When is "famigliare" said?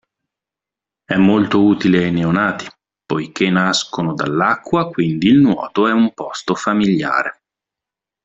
6.55-7.43